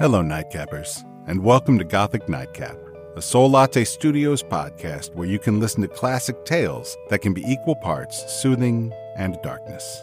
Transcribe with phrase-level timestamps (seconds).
[0.00, 2.74] Hello, Nightcappers, and welcome to Gothic Nightcap,
[3.16, 7.76] a Soullatte Studios podcast where you can listen to classic tales that can be equal
[7.76, 10.00] parts soothing and darkness.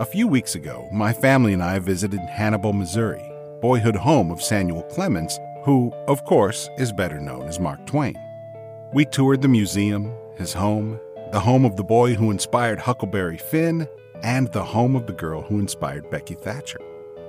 [0.00, 3.22] A few weeks ago, my family and I visited Hannibal, Missouri,
[3.60, 8.16] boyhood home of Samuel Clemens, who, of course, is better known as Mark Twain.
[8.92, 10.98] We toured the museum, his home,
[11.30, 13.86] the home of the boy who inspired Huckleberry Finn,
[14.24, 16.80] and the home of the girl who inspired Becky Thatcher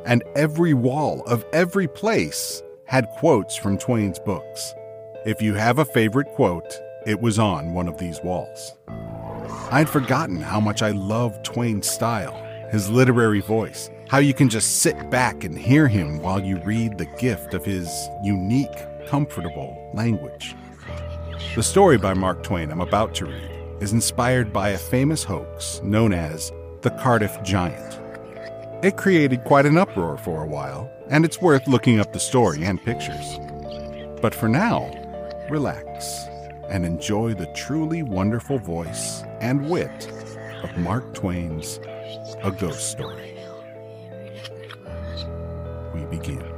[0.06, 4.74] and every wall of every place had quotes from Twain's books.
[5.26, 8.76] If you have a favorite quote, it was on one of these walls.
[9.72, 12.34] I'd forgotten how much I loved Twain's style,
[12.72, 16.98] his literary voice, how you can just sit back and hear him while you read
[16.98, 20.56] the gift of his unique, comfortable language.
[21.56, 23.52] The story by Mark Twain I'm about to read
[23.82, 26.52] is inspired by a famous hoax known as
[26.82, 28.05] the Cardiff Giant.
[28.86, 32.64] It created quite an uproar for a while, and it's worth looking up the story
[32.64, 33.40] and pictures.
[34.22, 34.92] But for now,
[35.50, 36.28] relax
[36.70, 40.08] and enjoy the truly wonderful voice and wit
[40.62, 41.80] of Mark Twain's
[42.44, 43.36] A Ghost Story.
[45.92, 46.55] We begin.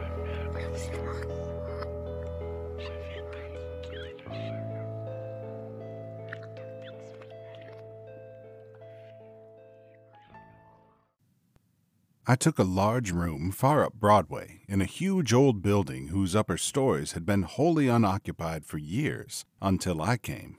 [12.30, 16.58] I took a large room far up Broadway in a huge old building whose upper
[16.58, 20.58] stories had been wholly unoccupied for years until I came.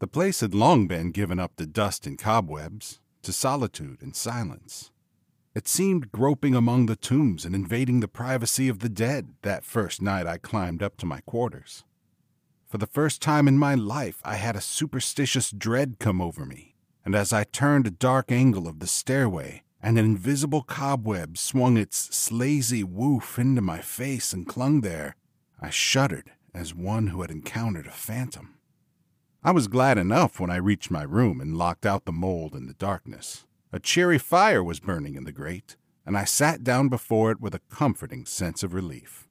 [0.00, 4.90] The place had long been given up to dust and cobwebs, to solitude and silence.
[5.54, 10.02] It seemed groping among the tombs and invading the privacy of the dead that first
[10.02, 11.84] night I climbed up to my quarters.
[12.66, 16.74] For the first time in my life, I had a superstitious dread come over me,
[17.02, 21.76] and as I turned a dark angle of the stairway, and an invisible cobweb swung
[21.76, 25.14] its slazy woof into my face and clung there,
[25.60, 28.54] I shuddered as one who had encountered a phantom.
[29.44, 32.68] I was glad enough when I reached my room and locked out the mold and
[32.68, 33.46] the darkness.
[33.72, 37.54] A cheery fire was burning in the grate, and I sat down before it with
[37.54, 39.28] a comforting sense of relief.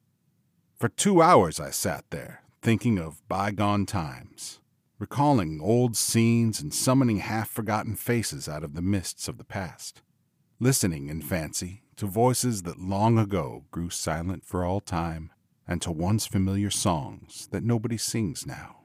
[0.76, 4.60] For two hours I sat there, thinking of bygone times,
[4.98, 10.02] recalling old scenes and summoning half forgotten faces out of the mists of the past
[10.60, 15.30] listening in fancy to voices that long ago grew silent for all time,
[15.66, 18.76] and to once familiar songs that nobody sings now.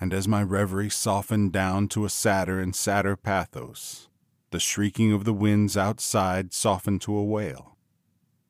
[0.00, 4.08] And as my reverie softened down to a sadder and sadder pathos,
[4.50, 7.76] the shrieking of the winds outside softened to a wail.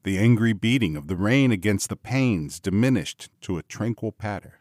[0.02, 4.60] The angry beating of the rain against the panes diminished to a tranquil patter.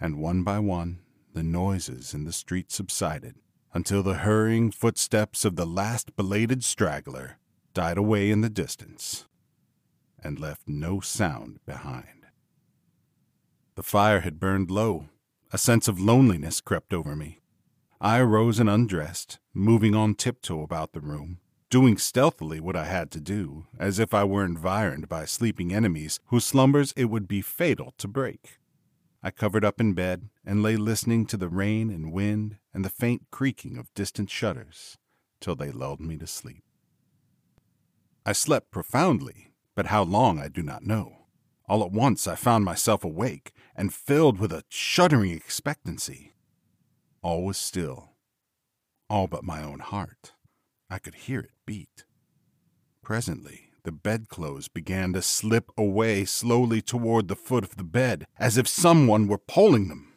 [0.00, 1.00] And one by one,
[1.34, 3.36] the noises in the street subsided,
[3.74, 7.38] until the hurrying footsteps of the last belated straggler
[7.74, 9.26] died away in the distance
[10.22, 12.26] and left no sound behind.
[13.74, 15.08] The fire had burned low.
[15.52, 17.40] A sense of loneliness crept over me.
[18.00, 21.38] I arose and undressed, moving on tiptoe about the room,
[21.70, 26.20] doing stealthily what I had to do, as if I were environed by sleeping enemies
[26.26, 28.58] whose slumbers it would be fatal to break.
[29.22, 32.90] I covered up in bed and lay listening to the rain and wind and the
[32.90, 34.98] faint creaking of distant shutters
[35.40, 36.64] till they lulled me to sleep.
[38.26, 41.18] I slept profoundly, but how long I do not know.
[41.68, 46.34] All at once I found myself awake and filled with a shuddering expectancy.
[47.22, 48.10] All was still,
[49.08, 50.32] all but my own heart.
[50.90, 52.04] I could hear it beat.
[53.02, 58.56] Presently, the bedclothes began to slip away slowly toward the foot of the bed, as
[58.56, 60.12] if someone were pulling them.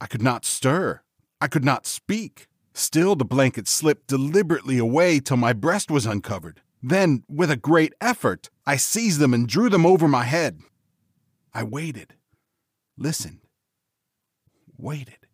[0.00, 1.02] I could not stir.
[1.40, 2.46] I could not speak.
[2.74, 6.60] Still, the blanket slipped deliberately away till my breast was uncovered.
[6.82, 10.60] Then, with a great effort, I seized them and drew them over my head.
[11.52, 12.14] I waited,
[12.96, 13.40] listened,
[14.76, 15.27] waited.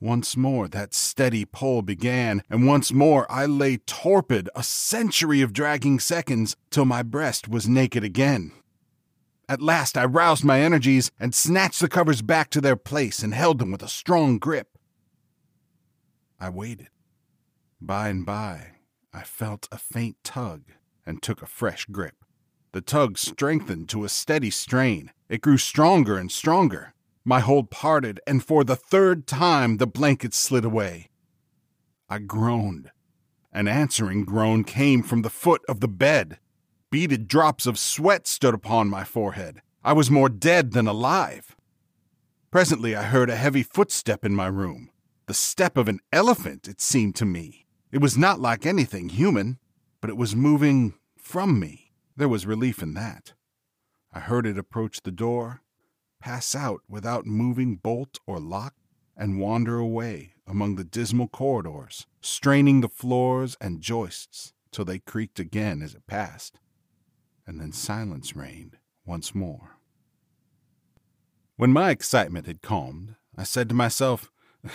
[0.00, 5.52] Once more that steady pull began, and once more I lay torpid a century of
[5.52, 8.52] dragging seconds till my breast was naked again.
[9.48, 13.34] At last I roused my energies and snatched the covers back to their place and
[13.34, 14.78] held them with a strong grip.
[16.38, 16.90] I waited.
[17.80, 18.72] By and by,
[19.12, 20.62] I felt a faint tug
[21.04, 22.14] and took a fresh grip.
[22.72, 25.10] The tug strengthened to a steady strain.
[25.28, 26.92] It grew stronger and stronger.
[27.28, 31.10] My hold parted, and for the third time the blanket slid away.
[32.08, 32.90] I groaned.
[33.52, 36.38] An answering groan came from the foot of the bed.
[36.90, 39.60] Beaded drops of sweat stood upon my forehead.
[39.84, 41.54] I was more dead than alive.
[42.50, 44.88] Presently I heard a heavy footstep in my room.
[45.26, 47.66] The step of an elephant, it seemed to me.
[47.92, 49.58] It was not like anything human,
[50.00, 53.34] but it was moving from me, There was relief in that.
[54.14, 55.60] I heard it approach the door,
[56.20, 58.74] pass out without moving bolt or lock,
[59.16, 65.40] and wander away among the dismal corridors, straining the floors and joists till they creaked
[65.40, 66.60] again as it passed.
[67.46, 69.78] And then silence reigned once more.
[71.56, 74.30] When my excitement had calmed, I said to myself,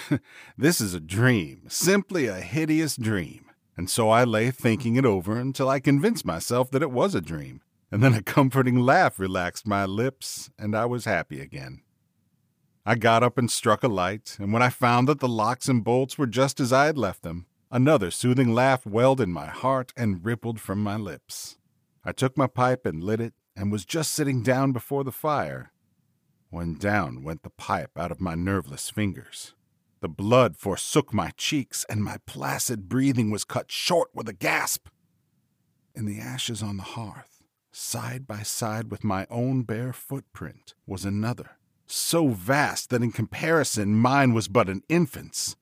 [0.58, 3.46] This is a dream, simply a hideous dream.
[3.78, 7.22] And so I lay thinking it over until I convinced myself that it was a
[7.22, 7.62] dream.
[7.94, 11.84] And then a comforting laugh relaxed my lips, and I was happy again.
[12.88, 15.84] I got up and struck a light, and when I found that the locks and
[15.84, 19.94] bolts were just as I had left them, another soothing laugh welled in my heart
[19.96, 21.60] and rippled from my lips.
[22.04, 25.72] I took my pipe and lit it, and was just sitting down before the fire
[26.50, 29.54] when down went the pipe out of my nerveless fingers.
[30.02, 34.88] The blood forsook my cheeks, and my placid breathing was cut short with a gasp.
[35.94, 37.33] In the ashes on the hearth,
[37.74, 43.96] side by side with my own bare footprint, was another, so vast that in comparison
[43.96, 45.56] mine was but an infant's.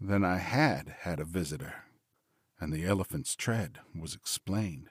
[0.00, 1.84] Then I had had a visitor,
[2.60, 4.90] and the elephant's tread was explained.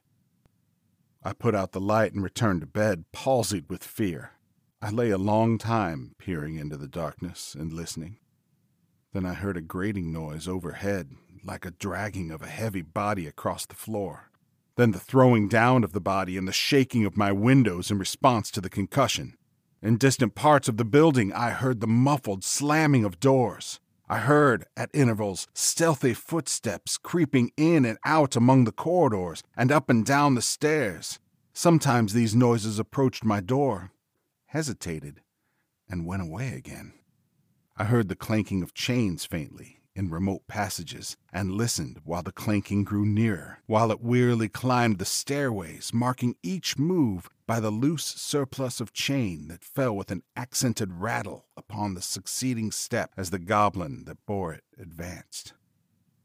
[1.23, 4.31] I put out the light and returned to bed, palsied with fear.
[4.81, 8.19] I lay a long time peering into the darkness and listening.
[9.13, 11.11] Then I heard a grating noise overhead,
[11.43, 14.26] like a dragging of a heavy body across the floor.
[14.77, 18.51] Then the throwing down of the body and the shaking of my windows in response
[18.51, 19.35] to the concussion.
[19.81, 23.79] In distant parts of the building, I heard the muffled slamming of doors.
[24.07, 29.89] I heard, at intervals, stealthy footsteps creeping in and out among the corridors and up
[29.89, 31.19] and down the stairs.
[31.53, 33.91] Sometimes these noises approached my door,
[34.45, 35.21] hesitated,
[35.89, 36.93] and went away again.
[37.75, 42.83] I heard the clanking of chains faintly in remote passages and listened while the clanking
[42.83, 48.79] grew nearer, while it wearily climbed the stairways, marking each move by the loose surplus
[48.79, 54.03] of chain that fell with an accented rattle upon the succeeding step as the goblin
[54.05, 55.53] that bore it advanced.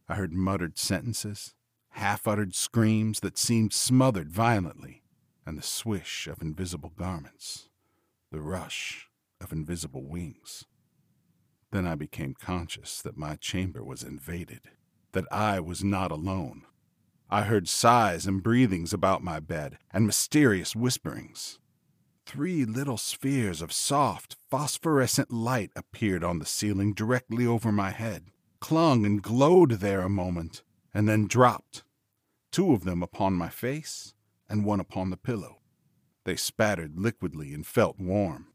[0.09, 1.55] I heard muttered sentences,
[1.93, 5.03] half uttered screams that seemed smothered violently,
[5.47, 7.71] and the swish of invisible garments
[8.31, 9.09] the rush
[9.43, 10.65] of invisible wings.
[11.73, 14.71] Then I became conscious that my chamber was invaded,
[15.13, 16.63] that I was not alone.
[17.31, 21.59] I heard sighs and breathings about my bed, and mysterious whisperings.
[22.27, 28.27] Three little spheres of soft, phosphorescent light appeared on the ceiling directly over my head,
[28.61, 31.85] clung and glowed there a moment, and then dropped,
[32.53, 34.15] two of them upon my face
[34.47, 35.63] and one upon the pillow.
[36.25, 38.52] They spattered liquidly and felt warm.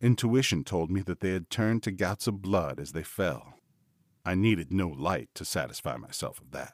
[0.00, 3.54] Intuition told me that they had turned to gouts of blood as they fell.
[4.24, 6.72] I needed no light to satisfy myself of that.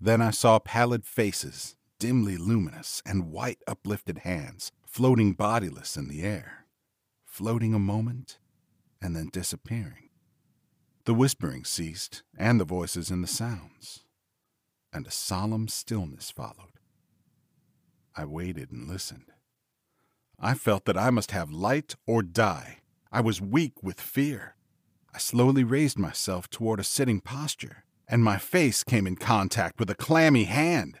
[0.00, 6.22] Then I saw pallid faces, dimly luminous, and white uplifted hands, floating bodiless in the
[6.22, 6.66] air,
[7.24, 8.38] floating a moment
[9.00, 10.10] and then disappearing.
[11.04, 14.04] The whispering ceased, and the voices and the sounds,
[14.92, 16.78] and a solemn stillness followed.
[18.14, 19.31] I waited and listened.
[20.44, 22.78] I felt that I must have light or die.
[23.12, 24.56] I was weak with fear.
[25.14, 29.88] I slowly raised myself toward a sitting posture, and my face came in contact with
[29.88, 30.98] a clammy hand.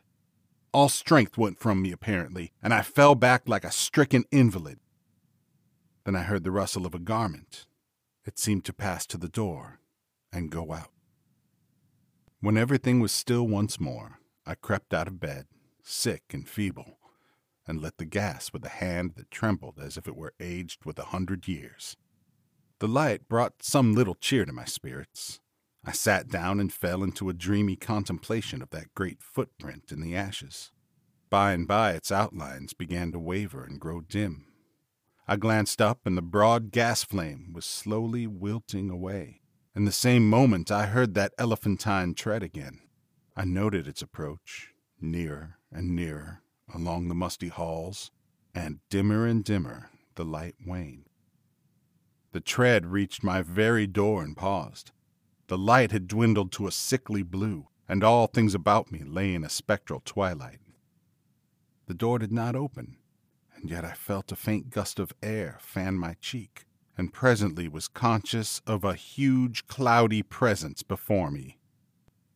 [0.72, 4.78] All strength went from me, apparently, and I fell back like a stricken invalid.
[6.04, 7.66] Then I heard the rustle of a garment.
[8.24, 9.80] It seemed to pass to the door
[10.32, 10.90] and go out.
[12.40, 15.46] When everything was still once more, I crept out of bed,
[15.82, 16.96] sick and feeble,
[17.66, 20.98] and lit the gas with a hand that trembled as if it were aged with
[20.98, 21.96] a hundred years.
[22.78, 25.40] The light brought some little cheer to my spirits.
[25.84, 30.16] I sat down and fell into a dreamy contemplation of that great footprint in the
[30.16, 30.70] ashes.
[31.30, 34.46] By and by its outlines began to waver and grow dim.
[35.26, 39.40] I glanced up, and the broad gas flame was slowly wilting away.
[39.74, 42.80] In the same moment, I heard that elephantine tread again.
[43.36, 46.42] I noted its approach, nearer and nearer,
[46.74, 48.10] along the musty halls,
[48.54, 51.08] and dimmer and dimmer the light waned.
[52.32, 54.90] The tread reached my very door and paused.
[55.48, 59.44] The light had dwindled to a sickly blue, and all things about me lay in
[59.44, 60.60] a spectral twilight.
[61.86, 62.96] The door did not open,
[63.54, 66.64] and yet I felt a faint gust of air fan my cheek,
[66.96, 71.58] and presently was conscious of a huge, cloudy presence before me.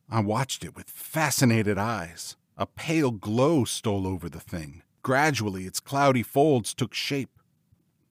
[0.09, 2.35] I watched it with fascinated eyes.
[2.59, 4.81] A pale glow stole over the thing.
[5.03, 7.39] Gradually, its cloudy folds took shape.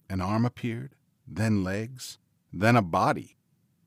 [0.09, 0.95] An arm appeared,
[1.26, 2.19] then legs,
[2.53, 3.38] then a body,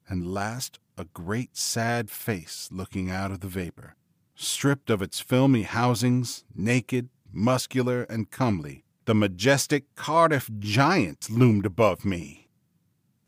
[0.09, 3.95] and last a great sad face looking out of the vapor.
[4.35, 12.03] Stripped of its filmy housings, naked, muscular and comely, the majestic Cardiff giant loomed above
[12.03, 12.49] me.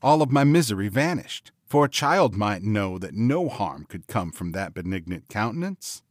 [0.01, 4.33] All of my misery vanished, for a child might know that no harm could come
[4.33, 6.03] from that benignant countenance.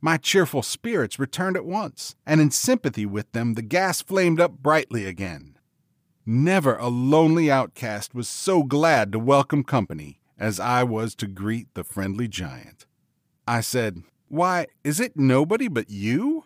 [0.00, 4.58] My cheerful spirits returned at once, and in sympathy with them the gas flamed up
[4.58, 5.58] brightly again.
[6.24, 11.74] Never a lonely outcast was so glad to welcome company as I was to greet
[11.74, 12.86] the friendly giant.
[13.46, 16.44] I said, Why, is it nobody but you?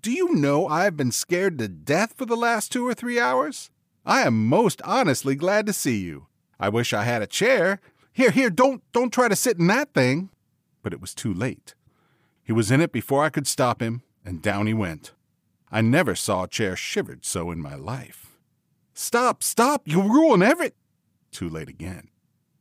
[0.00, 3.20] Do you know I have been scared to death for the last two or three
[3.20, 3.70] hours?
[4.06, 6.26] I am most honestly glad to see you.
[6.58, 7.80] I wish I had a chair.
[8.12, 10.30] Here, here, don't don't try to sit in that thing.
[10.82, 11.75] But it was too late.
[12.46, 15.10] He was in it before I could stop him, and down he went.
[15.68, 18.38] I never saw a chair shivered so in my life.
[18.94, 20.70] Stop, stop, you'll ruin every.
[21.32, 22.08] Too late again.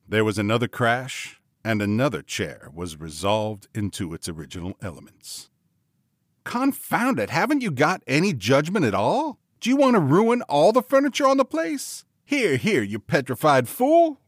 [0.10, 5.52] There was another crash, and another chair was resolved into its original elements.
[6.46, 9.38] Confound it, haven't you got any judgment at all?
[9.62, 12.06] Do you want to ruin all the furniture on the place?
[12.26, 14.20] Here, here, you petrified fool!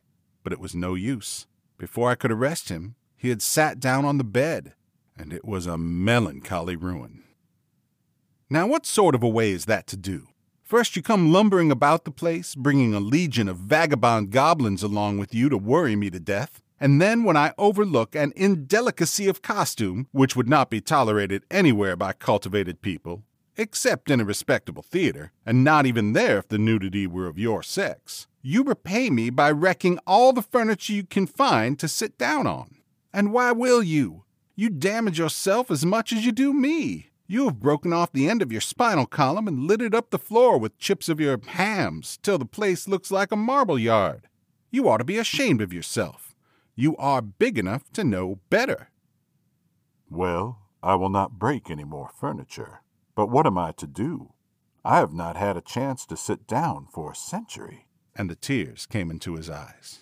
[0.43, 1.47] But it was no use.
[1.79, 4.73] Before I could arrest him, he had sat down on the bed,
[5.17, 7.23] and it was a melancholy ruin.
[8.49, 10.27] Now, what sort of a way is that to do?
[10.63, 15.33] First, you come lumbering about the place, bringing a legion of vagabond goblins along with
[15.33, 16.61] you to worry me to death.
[16.79, 21.95] And then, when I overlook an indelicacy of costume, which would not be tolerated anywhere
[21.95, 23.23] by cultivated people,
[23.57, 27.63] except in a respectable theater, and not even there if the nudity were of your
[27.63, 32.45] sex, you repay me by wrecking all the furniture you can find to sit down
[32.45, 32.77] on.
[33.11, 34.23] And why will you?
[34.59, 37.11] You damage yourself as much as you do me.
[37.27, 40.57] You have broken off the end of your spinal column and littered up the floor
[40.57, 44.27] with chips of your hams till the place looks like a marble yard.
[44.71, 46.35] You ought to be ashamed of yourself.
[46.75, 48.89] You are big enough to know better.
[50.09, 52.81] Well, I will not break any more furniture.
[53.13, 54.33] But what am I to do?
[54.83, 57.85] I have not had a chance to sit down for a century.
[58.15, 59.99] And the tears came into his eyes.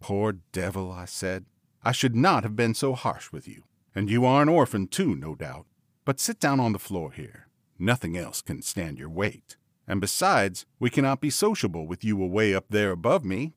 [0.00, 1.44] Poor devil, I said.
[1.86, 3.62] I should not have been so harsh with you.
[3.94, 5.66] And you are an orphan, too, no doubt.
[6.04, 7.46] But sit down on the floor here.
[7.78, 9.56] Nothing else can stand your weight.
[9.86, 13.54] And besides, we cannot be sociable with you away up there above me.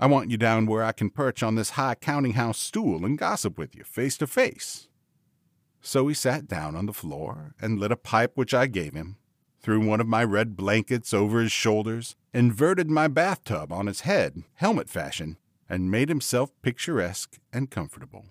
[0.00, 3.16] I want you down where I can perch on this high counting house stool and
[3.16, 4.88] gossip with you face to face.
[5.80, 9.16] So he sat down on the floor and lit a pipe which I gave him,
[9.60, 14.42] threw one of my red blankets over his shoulders, inverted my bathtub on his head,
[14.54, 15.36] helmet fashion,
[15.70, 18.26] and made himself picturesque and comfortable.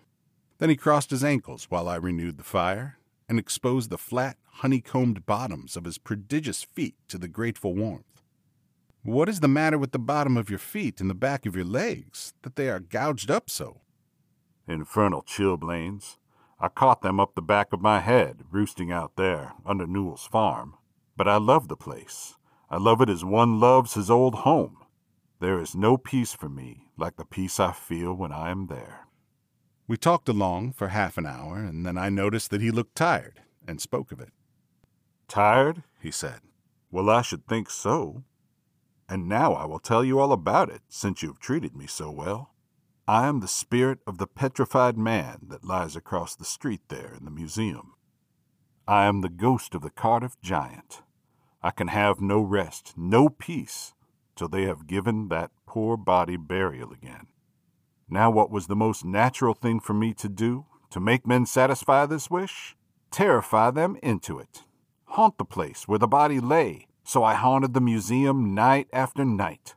[0.58, 2.98] Then he crossed his ankles while I renewed the fire
[3.30, 8.24] and exposed the flat, honeycombed bottoms of his prodigious feet to the grateful warmth.
[9.04, 11.64] What is the matter with the bottom of your feet and the back of your
[11.64, 13.80] legs, that they are gouged up so?
[14.68, 16.18] Infernal chilblains.
[16.60, 20.74] I caught them up the back of my head, roosting out there, under Newell's farm.
[21.16, 22.36] But I love the place.
[22.70, 24.79] I love it as one loves his old home.
[25.40, 29.08] There is no peace for me like the peace I feel when I am there.
[29.88, 33.42] We talked along for half an hour, and then I noticed that he looked tired
[33.66, 34.34] and spoke of it.
[35.30, 35.84] Tired?
[36.02, 36.42] he said.
[36.92, 38.24] Well, I should think so.
[39.08, 42.12] And now I will tell you all about it, since you have treated me so
[42.12, 42.54] well.
[43.08, 47.26] I am the spirit of the petrified man that lies across the street there in
[47.26, 47.94] the museum.
[48.88, 51.02] I am the ghost of the Cardiff giant.
[51.64, 53.94] I can have no rest, no peace,
[54.40, 57.28] till they have given that poor body burial again.
[58.10, 62.06] Now, what was the most natural thing for me to do to make men satisfy
[62.06, 62.78] this wish?
[63.12, 64.64] Terrify them into it.
[65.08, 69.76] Haunt the place where the body lay, so I haunted the museum night after night.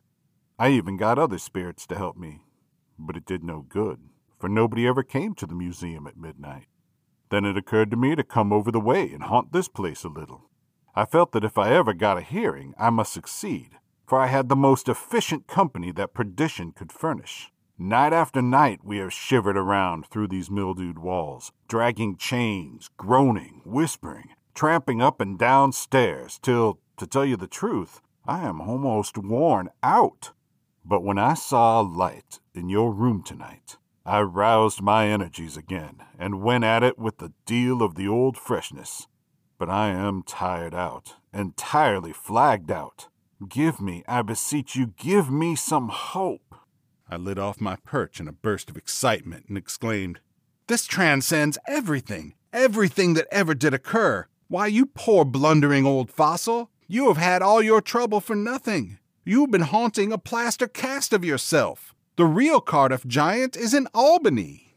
[0.61, 2.45] I even got other spirits to help me,
[2.97, 3.99] but it did no good,
[4.38, 6.69] for nobody ever came to the museum at midnight.
[7.31, 10.09] Then it occurred to me to come over the way and haunt this place a
[10.09, 10.50] little.
[10.95, 13.78] I felt that if I ever got a hearing, I must succeed,
[14.12, 17.50] for I had the most efficient company that perdition could furnish.
[17.78, 24.28] Night after night we have shivered around through these mildewed walls, dragging chains, groaning, whispering,
[24.54, 29.71] tramping up and down stairs, till, to tell you the truth, I am almost worn
[29.83, 30.33] out.
[30.85, 36.02] But when I saw a light in your room tonight, I roused my energies again
[36.19, 39.07] and went at it with a deal of the old freshness.
[39.57, 43.09] But I am tired out, entirely flagged out.
[43.49, 46.54] Give me, I beseech you, give me some hope.
[47.08, 50.20] I lit off my perch in a burst of excitement and exclaimed,
[50.66, 54.26] This transcends everything, everything that ever did occur.
[54.49, 58.99] Why, you poor blundering old fossil, you have had all your trouble for nothing.
[59.25, 61.94] You've been haunting a plaster cast of yourself.
[62.16, 64.76] The real Cardiff giant is in Albany.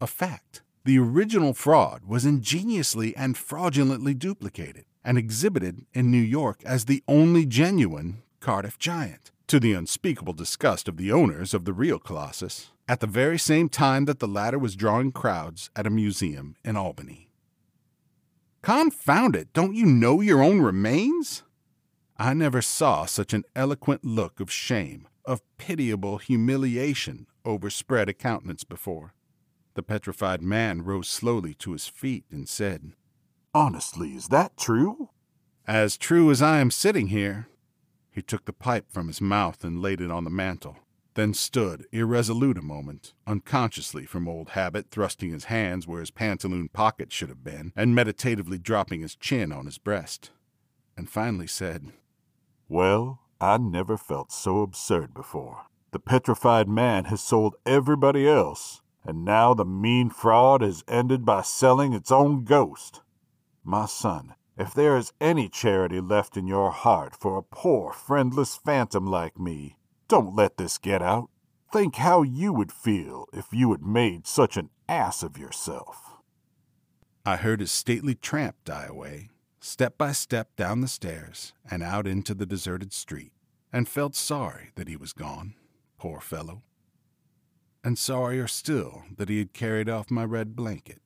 [0.00, 6.62] A fact The original fraud was ingeniously and fraudulently duplicated and exhibited in New York
[6.64, 11.72] as the only genuine Cardiff giant, to the unspeakable disgust of the owners of the
[11.72, 15.90] real Colossus, at the very same time that the latter was drawing crowds at a
[15.90, 17.28] museum in Albany.
[18.62, 21.42] Confound it, don't you know your own remains?
[22.16, 28.62] I never saw such an eloquent look of shame, of pitiable humiliation overspread a countenance
[28.62, 29.14] before.
[29.74, 32.92] The petrified man rose slowly to his feet and said,
[33.52, 35.08] Honestly, is that true?
[35.66, 37.48] As true as I am sitting here.
[38.12, 40.76] He took the pipe from his mouth and laid it on the mantel,
[41.14, 46.68] then stood irresolute a moment, unconsciously from old habit, thrusting his hands where his pantaloon
[46.68, 50.30] pocket should have been, and meditatively dropping his chin on his breast,
[50.96, 51.92] and finally said,
[52.68, 55.66] Well, I never felt so absurd before.
[55.90, 61.42] The petrified man has sold everybody else, and now the mean fraud has ended by
[61.42, 63.00] selling its own ghost.
[63.64, 68.56] My son, if there is any charity left in your heart for a poor, friendless
[68.56, 69.76] phantom like me,
[70.08, 71.30] don't let this get out.
[71.72, 76.16] Think how you would feel if you had made such an ass of yourself.
[77.24, 82.06] I heard his stately tramp die away, step by step down the stairs and out
[82.06, 83.32] into the deserted street,
[83.72, 85.54] and felt sorry that he was gone,
[85.98, 86.62] poor fellow
[87.82, 91.00] and sorrier still that he had carried off my red blanket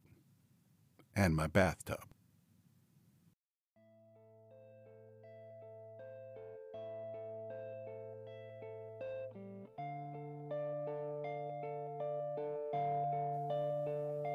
[1.15, 2.05] and my bathtub.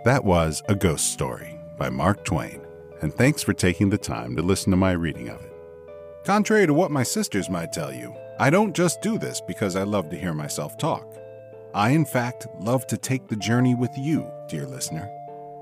[0.06, 2.62] That was A Ghost Story by Mark Twain,
[3.02, 5.52] and thanks for taking the time to listen to my reading of it.
[6.24, 9.84] Contrary to what my sisters might tell you, I don't just do this because I
[9.84, 11.06] love to hear myself talk.
[11.74, 15.12] I, in fact, love to take the journey with you, dear listener.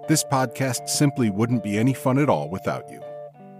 [0.07, 3.01] This podcast simply wouldn't be any fun at all without you.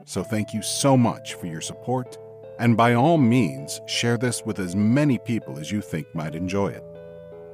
[0.06, 2.20] So thank you so much for your support,
[2.60, 6.68] and by all means, share this with as many people as you think might enjoy
[6.68, 6.84] it.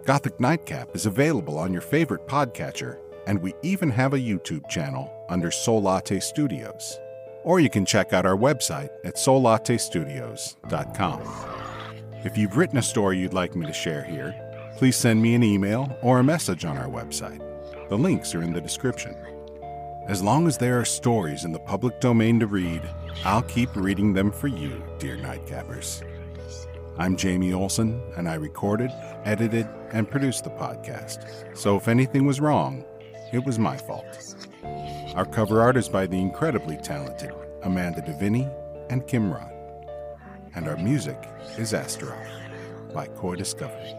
[0.06, 5.12] Gothic Nightcap is available on your favorite podcatcher, and we even have a YouTube channel
[5.30, 7.00] under Soullatte Studios.
[7.44, 11.22] Or you can check out our website at soullattestudios.com.
[12.24, 14.34] If you've written a story you'd like me to share here,
[14.78, 17.42] please send me an email or a message on our website.
[17.90, 19.16] The links are in the description.
[20.08, 22.82] As long as there are stories in the public domain to read,
[23.24, 26.04] I'll keep reading them for you, dear Nightcappers.
[26.98, 28.92] I'm Jamie Olson, and I recorded,
[29.26, 31.58] edited, and produced the podcast.
[31.58, 32.86] So if anything was wrong,
[33.34, 34.36] it was my fault.
[35.16, 38.52] Our cover art is by the incredibly talented Amanda DeViney
[38.90, 39.52] and Kim Rott.
[40.56, 41.18] And our music
[41.58, 42.28] is Astaroth
[42.94, 43.96] by Koi Discovery.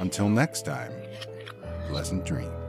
[0.00, 0.92] Until next time,
[1.88, 2.63] pleasant dreams.